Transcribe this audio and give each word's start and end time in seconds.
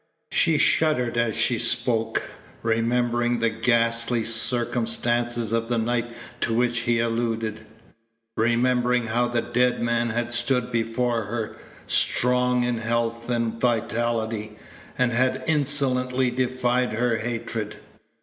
She 0.31 0.57
shuddered 0.57 1.15
as 1.15 1.35
she 1.35 1.59
spoke, 1.59 2.23
remembering 2.63 3.37
the 3.37 3.51
ghastly 3.51 4.23
circumstances 4.25 5.51
of 5.51 5.69
the 5.69 5.77
night 5.77 6.11
to 6.39 6.55
which 6.55 6.79
he 6.79 6.99
alluded 6.99 7.59
remembering 8.35 9.05
how 9.05 9.27
the 9.27 9.43
dead 9.43 9.79
man 9.79 10.09
had 10.09 10.33
stood 10.33 10.71
before 10.71 11.25
her, 11.25 11.55
strong 11.85 12.63
in 12.63 12.79
health 12.79 13.29
and 13.29 13.61
vitality, 13.61 14.57
and 14.97 15.11
had 15.11 15.43
insolently 15.45 16.31
defied 16.31 16.93
her 16.93 17.17
hatred. 17.17 17.75